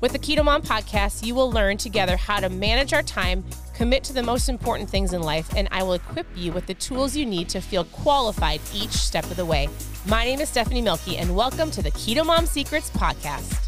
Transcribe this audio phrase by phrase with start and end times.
[0.00, 3.44] With the Keto Mom podcast, you will learn together how to manage our time,
[3.74, 6.74] commit to the most important things in life, and I will equip you with the
[6.74, 9.68] tools you need to feel qualified each step of the way.
[10.06, 13.66] My name is Stephanie Mielke, and welcome to the Keto Mom Secrets podcast.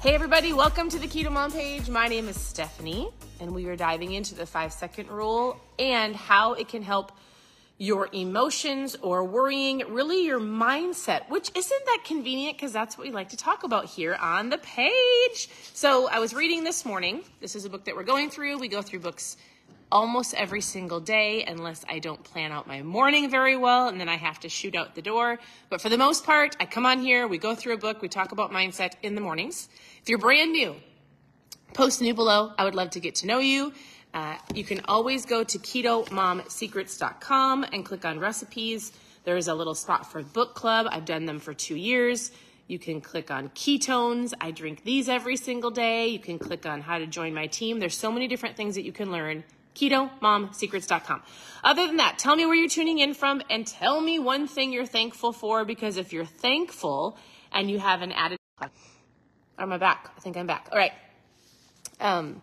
[0.00, 1.88] Hey, everybody, welcome to the Keto Mom page.
[1.88, 3.08] My name is Stephanie,
[3.38, 7.12] and we are diving into the five second rule and how it can help
[7.82, 13.12] your emotions or worrying, really your mindset, which isn't that convenient because that's what we
[13.12, 15.48] like to talk about here on the page.
[15.74, 17.24] So I was reading this morning.
[17.40, 18.60] This is a book that we're going through.
[18.60, 19.36] We go through books
[19.90, 24.08] almost every single day unless I don't plan out my morning very well and then
[24.08, 25.40] I have to shoot out the door.
[25.68, 28.06] But for the most part, I come on here, we go through a book, we
[28.06, 29.68] talk about mindset in the mornings.
[30.00, 30.76] If you're brand new,
[31.72, 32.52] post new below.
[32.58, 33.72] I would love to get to know you.
[34.14, 38.92] Uh, you can always go to ketomomsecrets.com and click on recipes.
[39.24, 40.86] There is a little spot for book club.
[40.90, 42.32] I've done them for two years.
[42.66, 44.32] You can click on ketones.
[44.40, 46.08] I drink these every single day.
[46.08, 47.78] You can click on how to join my team.
[47.78, 49.44] There's so many different things that you can learn.
[49.74, 51.22] KetoMomSecrets.com.
[51.64, 54.72] Other than that, tell me where you're tuning in from and tell me one thing
[54.72, 57.16] you're thankful for because if you're thankful
[57.52, 58.38] and you have an added.
[59.58, 60.10] Am I back?
[60.16, 60.68] I think I'm back.
[60.70, 60.92] All right.
[62.00, 62.42] Um,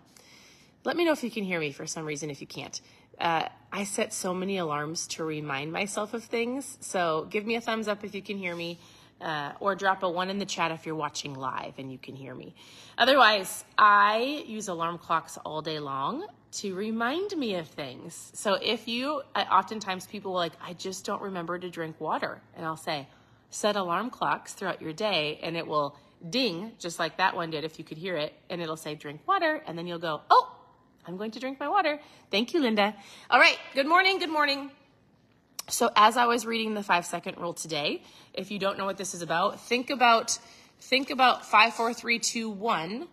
[0.89, 2.81] let me know if you can hear me for some reason if you can't.
[3.21, 6.79] Uh, I set so many alarms to remind myself of things.
[6.81, 8.79] So give me a thumbs up if you can hear me,
[9.21, 12.15] uh, or drop a one in the chat if you're watching live and you can
[12.15, 12.55] hear me.
[12.97, 18.31] Otherwise, I use alarm clocks all day long to remind me of things.
[18.33, 22.41] So if you, I, oftentimes people will like, I just don't remember to drink water.
[22.57, 23.07] And I'll say,
[23.51, 25.95] set alarm clocks throughout your day and it will
[26.27, 28.33] ding, just like that one did if you could hear it.
[28.49, 29.61] And it'll say, drink water.
[29.67, 30.55] And then you'll go, oh,
[31.09, 31.99] I'm going to drink my water.
[32.29, 32.93] Thank you, Linda.
[33.31, 33.57] All right.
[33.73, 34.19] Good morning.
[34.19, 34.69] Good morning.
[35.67, 38.03] So as I was reading the five second rule today,
[38.35, 40.37] if you don't know what this is about, think about
[40.81, 43.07] think about five, four, three, two, one.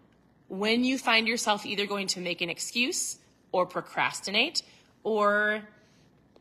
[0.49, 3.17] When you find yourself either going to make an excuse
[3.51, 4.61] or procrastinate
[5.03, 5.63] or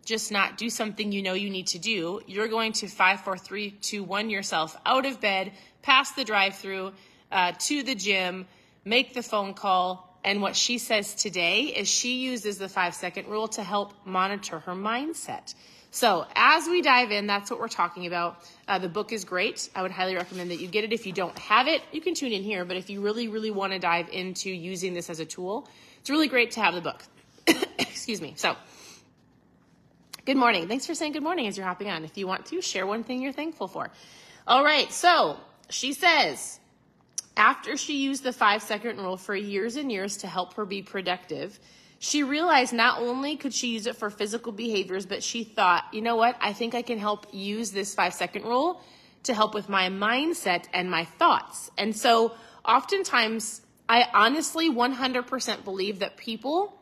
[0.04, 3.38] just not do something you know you need to do, you're going to five, four,
[3.38, 6.92] three, two, one yourself out of bed, past the drive-through,
[7.32, 8.46] uh, to the gym,
[8.84, 13.28] make the phone call, and what she says today is she uses the five second
[13.28, 15.54] rule to help monitor her mindset.
[15.92, 18.44] So, as we dive in, that's what we're talking about.
[18.68, 19.70] Uh, the book is great.
[19.76, 20.92] I would highly recommend that you get it.
[20.92, 22.66] If you don't have it, you can tune in here.
[22.66, 25.70] But if you really, really want to dive into using this as a tool,
[26.02, 27.04] it's really great to have the book.
[27.80, 28.34] Excuse me.
[28.36, 28.58] So,
[30.26, 30.68] good morning.
[30.68, 32.04] Thanks for saying good morning as you're hopping on.
[32.04, 33.92] If you want to, share one thing you're thankful for.
[34.48, 34.92] All right.
[34.92, 35.38] So,
[35.70, 36.60] she says,
[37.38, 40.82] after she used the five second rule for years and years to help her be
[40.82, 41.60] productive,
[42.00, 46.02] she realized not only could she use it for physical behaviors, but she thought, you
[46.02, 46.38] know what?
[46.40, 48.82] I think I can help use this five second rule
[49.24, 51.72] to help with my mindset and my thoughts.
[51.78, 56.80] And so oftentimes, I honestly 100% believe that people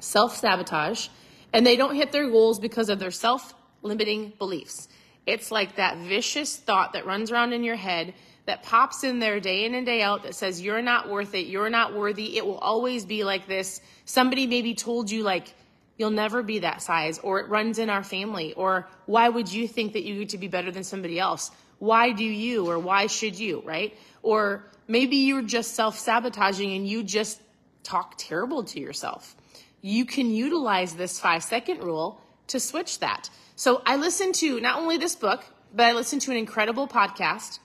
[0.00, 1.08] self sabotage
[1.52, 4.88] and they don't hit their goals because of their self limiting beliefs.
[5.26, 9.40] It's like that vicious thought that runs around in your head that pops in there
[9.40, 12.36] day in and day out that says you're not worth it, you're not worthy.
[12.36, 13.80] It will always be like this.
[14.04, 15.54] Somebody maybe told you like
[15.96, 19.68] you'll never be that size or it runs in our family or why would you
[19.68, 21.50] think that you need to be better than somebody else?
[21.78, 23.96] Why do you or why should you, right?
[24.22, 27.40] Or maybe you're just self-sabotaging and you just
[27.84, 29.36] talk terrible to yourself.
[29.80, 33.30] You can utilize this 5 second rule to switch that.
[33.56, 37.58] So I listened to not only this book, but I listened to an incredible podcast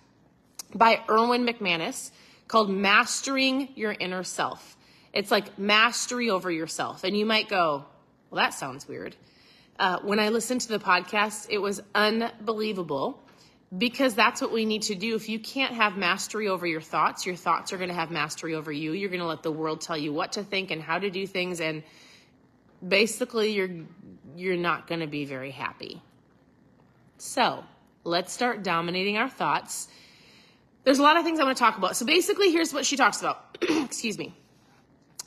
[0.73, 2.11] by Erwin McManus
[2.47, 4.77] called Mastering Your Inner Self.
[5.13, 7.03] It's like mastery over yourself.
[7.03, 7.85] And you might go,
[8.29, 9.15] well, that sounds weird.
[9.79, 13.21] Uh, when I listened to the podcast, it was unbelievable
[13.75, 15.15] because that's what we need to do.
[15.15, 18.55] If you can't have mastery over your thoughts, your thoughts are going to have mastery
[18.55, 18.93] over you.
[18.93, 21.27] You're going to let the world tell you what to think and how to do
[21.27, 21.59] things.
[21.59, 21.83] And
[22.85, 23.69] basically, you're,
[24.35, 26.01] you're not going to be very happy.
[27.17, 27.63] So
[28.03, 29.89] let's start dominating our thoughts
[30.87, 31.97] there's a lot of things I want to talk about.
[31.97, 33.57] So basically, here's what she talks about.
[33.61, 34.33] Excuse me.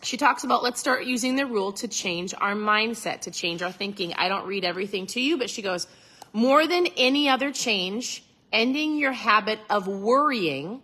[0.00, 3.70] She talks about let's start using the rule to change our mindset, to change our
[3.70, 4.14] thinking.
[4.14, 5.86] I don't read everything to you, but she goes,
[6.32, 10.80] more than any other change, ending your habit of worrying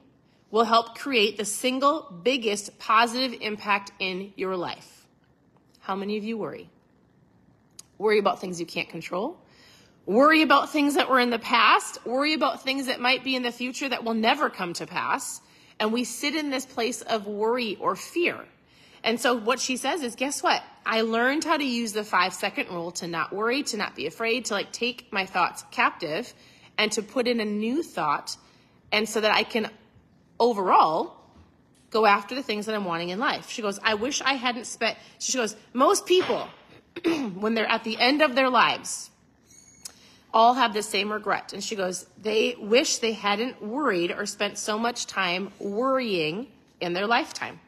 [0.50, 5.06] will help create the single biggest positive impact in your life.
[5.81, 6.69] How many of you worry?
[7.96, 9.40] Worry about things you can't control.
[10.06, 11.99] Worry about things that were in the past.
[12.06, 15.41] Worry about things that might be in the future that will never come to pass.
[15.81, 18.38] And we sit in this place of worry or fear.
[19.03, 20.62] And so what she says is, guess what?
[20.85, 24.06] I learned how to use the five second rule to not worry, to not be
[24.06, 26.32] afraid, to like take my thoughts captive
[26.79, 28.37] and to put in a new thought.
[28.93, 29.70] And so that I can
[30.38, 31.17] overall
[31.91, 33.50] go after the things that I'm wanting in life.
[33.50, 36.49] She goes, I wish I hadn't spent, she goes, most people,
[37.35, 39.11] when they're at the end of their lives,
[40.32, 41.52] all have the same regret.
[41.52, 46.49] And she goes, they wish they hadn't worried or spent so much time worrying
[46.81, 47.61] in their lifetime.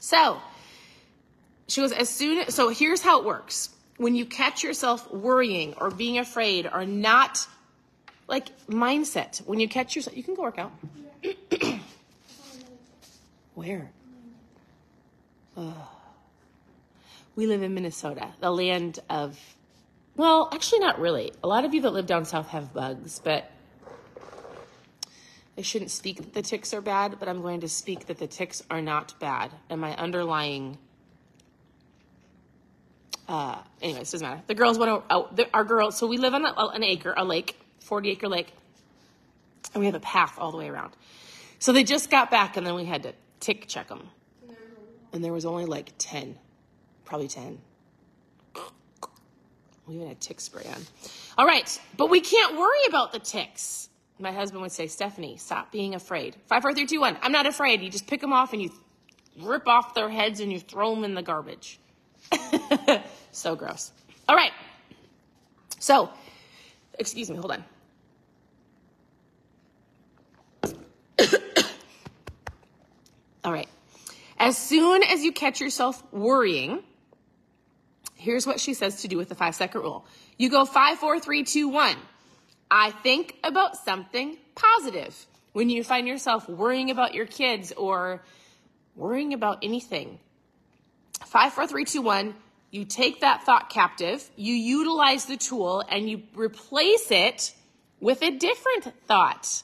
[0.00, 0.40] So,
[1.66, 3.70] she goes, as soon so here's how it works.
[3.98, 7.46] When you catch yourself worrying or being afraid or not,
[8.26, 10.72] like mindset, when you catch yourself, you can go work out.
[13.54, 13.90] Where?
[15.56, 15.88] Oh.
[17.34, 19.38] We live in Minnesota, the land of,
[20.18, 21.32] well, actually, not really.
[21.44, 23.48] A lot of you that live down south have bugs, but
[25.56, 28.26] I shouldn't speak that the ticks are bad, but I'm going to speak that the
[28.26, 29.52] ticks are not bad.
[29.70, 30.76] And my underlying,
[33.28, 34.42] uh, anyways, doesn't matter.
[34.48, 37.56] The girls went out, our girls, so we live on a, an acre, a lake,
[37.78, 38.52] 40 acre lake,
[39.72, 40.94] and we have a path all the way around.
[41.60, 44.08] So they just got back, and then we had to tick check them.
[45.12, 46.36] And there was only like 10,
[47.04, 47.58] probably 10.
[49.88, 50.82] We even had tick spray on.
[51.38, 53.88] All right, but we can't worry about the ticks.
[54.18, 56.36] My husband would say, Stephanie, stop being afraid.
[56.46, 57.16] Five, four, three, two, one.
[57.22, 57.80] I'm not afraid.
[57.80, 58.70] You just pick them off and you
[59.40, 61.78] rip off their heads and you throw them in the garbage.
[63.32, 63.92] so gross.
[64.28, 64.52] All right.
[65.78, 66.10] So,
[66.98, 67.64] excuse me, hold on.
[73.44, 73.68] All right.
[74.36, 76.82] As soon as you catch yourself worrying,
[78.18, 80.04] here's what she says to do with the five second rule.
[80.36, 81.96] You go five, four, three, two, one.
[82.70, 85.26] I think about something positive.
[85.52, 88.22] When you find yourself worrying about your kids or
[88.94, 90.18] worrying about anything,
[91.24, 92.34] five, four, three, two, one,
[92.70, 97.54] you take that thought captive, you utilize the tool, and you replace it
[97.98, 99.62] with a different thought,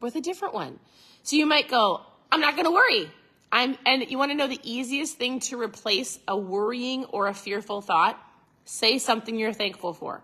[0.00, 0.78] with a different one.
[1.22, 2.00] So you might go,
[2.32, 3.10] I'm not going to worry.
[3.52, 7.34] I'm, and you want to know the easiest thing to replace a worrying or a
[7.34, 8.18] fearful thought?
[8.64, 10.22] Say something you're thankful for.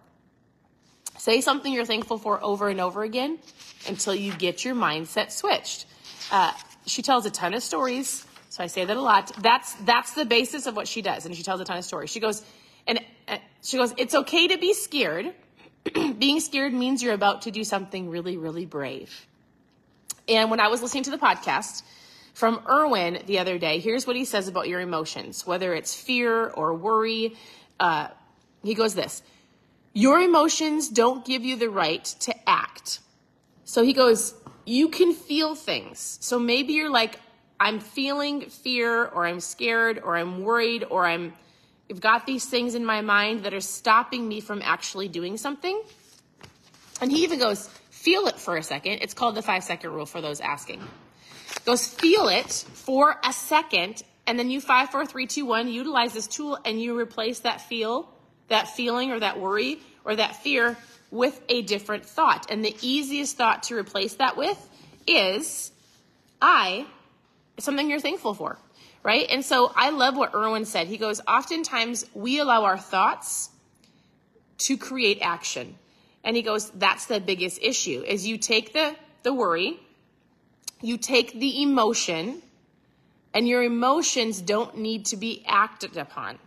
[1.18, 3.38] Say something you're thankful for over and over again
[3.88, 5.86] until you get your mindset switched.
[6.30, 6.52] Uh,
[6.84, 9.32] she tells a ton of stories, so I say that a lot.
[9.42, 12.10] That's that's the basis of what she does, and she tells a ton of stories.
[12.10, 12.44] She goes,
[12.86, 15.34] and uh, she goes, it's okay to be scared.
[16.18, 19.26] Being scared means you're about to do something really, really brave.
[20.28, 21.82] And when I was listening to the podcast
[22.36, 26.48] from Erwin the other day, here's what he says about your emotions, whether it's fear
[26.48, 27.34] or worry.
[27.80, 28.08] Uh,
[28.62, 29.22] he goes this
[29.94, 33.00] Your emotions don't give you the right to act.
[33.64, 34.34] So he goes,
[34.66, 36.18] You can feel things.
[36.20, 37.18] So maybe you're like,
[37.58, 41.32] I'm feeling fear or I'm scared or I'm worried or I'm
[41.90, 45.82] I've got these things in my mind that are stopping me from actually doing something.
[47.00, 48.98] And he even goes, feel it for a second.
[49.00, 50.86] It's called the five second rule for those asking.
[51.66, 56.12] Goes feel it for a second, and then you five, four, three, two, one, utilize
[56.12, 58.08] this tool and you replace that feel,
[58.46, 60.76] that feeling or that worry or that fear
[61.10, 62.46] with a different thought.
[62.50, 64.56] And the easiest thought to replace that with
[65.08, 65.72] is
[66.40, 66.86] I,
[67.58, 68.58] something you're thankful for,
[69.02, 69.26] right?
[69.28, 70.86] And so I love what Erwin said.
[70.86, 73.50] He goes, oftentimes we allow our thoughts
[74.58, 75.74] to create action.
[76.22, 78.94] And he goes, that's the biggest issue is you take the,
[79.24, 79.80] the worry,
[80.80, 82.42] you take the emotion,
[83.34, 86.38] and your emotions don't need to be acted upon.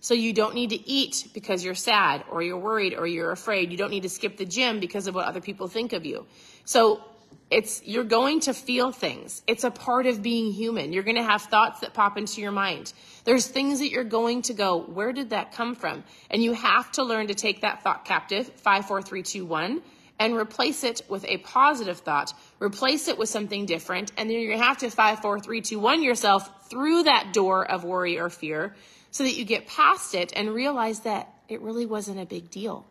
[0.00, 3.70] So you don't need to eat because you're sad or you're worried or you're afraid.
[3.70, 6.26] You don't need to skip the gym because of what other people think of you.
[6.66, 7.02] So
[7.50, 9.42] it's you're going to feel things.
[9.46, 10.92] It's a part of being human.
[10.92, 12.92] You're going to have thoughts that pop into your mind.
[13.24, 16.04] There's things that you're going to go, where did that come from?
[16.30, 19.82] And you have to learn to take that thought captive, five, four, three, two, one,
[20.18, 22.32] and replace it with a positive thought.
[22.64, 25.78] Replace it with something different, and then you're to have to five, four, three, two,
[25.78, 28.74] one yourself through that door of worry or fear,
[29.10, 32.86] so that you get past it and realize that it really wasn't a big deal.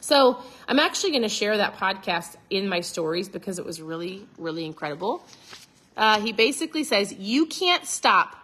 [0.00, 4.64] So I'm actually to share that podcast in my stories because it was really, really
[4.64, 5.24] incredible.
[5.96, 8.36] Uh, he basically says, You can't stop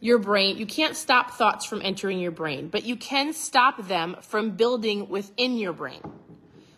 [0.00, 4.16] your brain, you can't stop thoughts from entering your brain, but you can stop them
[4.22, 6.00] from building within your brain.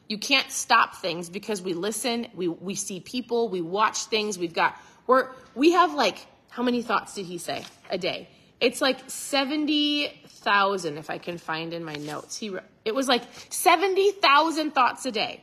[0.09, 4.53] You can't stop things because we listen, we, we see people, we watch things, we've
[4.53, 6.19] got, we're, we have like,
[6.51, 8.29] how many thoughts did he say a day?
[8.61, 12.37] It's like 70,000 if I can find in my notes.
[12.37, 15.43] He wrote it was like 70,000 thoughts a day.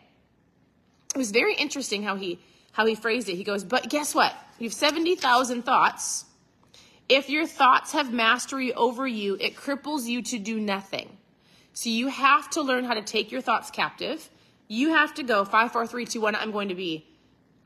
[1.14, 2.40] It was very interesting how he
[2.74, 3.36] how he phrased it.
[3.36, 4.34] He goes, "But guess what?
[4.58, 6.26] You have 70,000 thoughts.
[7.10, 11.18] If your thoughts have mastery over you, it cripples you to do nothing.
[11.74, 14.30] So you have to learn how to take your thoughts captive.
[14.72, 16.34] You have to go five, four, three, two, one.
[16.34, 17.06] I'm going to be,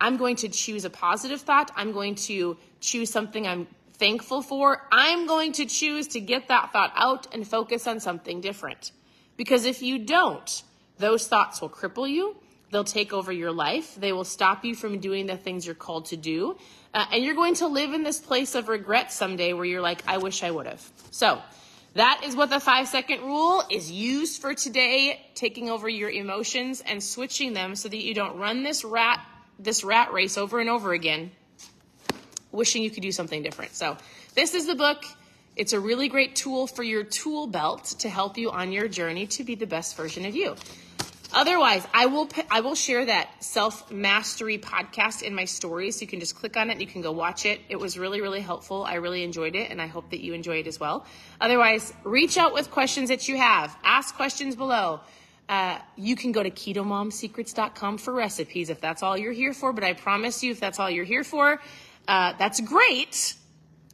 [0.01, 1.69] I'm going to choose a positive thought.
[1.75, 4.81] I'm going to choose something I'm thankful for.
[4.91, 8.91] I'm going to choose to get that thought out and focus on something different.
[9.37, 10.63] Because if you don't,
[10.97, 12.37] those thoughts will cripple you.
[12.71, 13.93] They'll take over your life.
[13.93, 16.57] They will stop you from doing the things you're called to do.
[16.91, 20.01] Uh, and you're going to live in this place of regret someday where you're like,
[20.07, 20.81] I wish I would have.
[21.11, 21.39] So
[21.95, 26.83] that is what the five second rule is used for today, taking over your emotions
[26.85, 29.25] and switching them so that you don't run this rat,
[29.57, 31.31] this rat race over and over again,
[32.51, 33.73] wishing you could do something different.
[33.73, 33.97] So
[34.35, 35.03] this is the book.
[35.55, 39.25] It's a really great tool for your tool belt to help you on your journey
[39.27, 40.55] to be the best version of you.
[41.35, 45.97] Otherwise, I will I will share that self mastery podcast in my stories.
[45.97, 47.59] So you can just click on it and you can go watch it.
[47.67, 48.85] It was really really helpful.
[48.85, 51.05] I really enjoyed it, and I hope that you enjoy it as well.
[51.41, 53.77] Otherwise, reach out with questions that you have.
[53.83, 55.01] Ask questions below.
[55.49, 59.73] Uh, you can go to ketomomsecrets.com for recipes if that's all you're here for.
[59.73, 61.61] But I promise you, if that's all you're here for,
[62.07, 63.35] uh, that's great.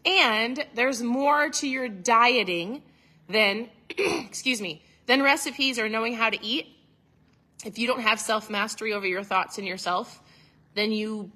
[0.06, 2.84] And there's more to your dieting
[3.28, 6.68] than, excuse me, than recipes or knowing how to eat.
[7.64, 10.22] If you don't have self mastery over your thoughts and yourself,
[10.74, 11.32] then you,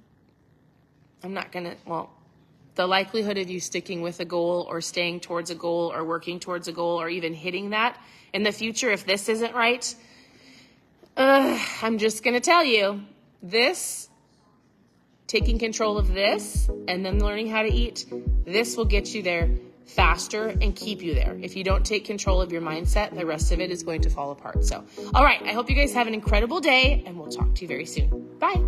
[1.24, 2.12] I'm not going to, well,
[2.76, 6.40] the likelihood of you sticking with a goal or staying towards a goal or working
[6.40, 7.98] towards a goal or even hitting that
[8.34, 9.96] in the future, if this isn't right,
[11.16, 13.02] uh, I'm just going to tell you
[13.42, 14.10] this
[15.26, 18.06] taking control of this and then learning how to eat,
[18.46, 19.50] this will get you there
[19.86, 21.38] faster and keep you there.
[21.42, 24.10] If you don't take control of your mindset, the rest of it is going to
[24.10, 24.66] fall apart.
[24.66, 27.62] So, all right, I hope you guys have an incredible day and we'll talk to
[27.62, 28.38] you very soon.
[28.40, 28.64] Bye.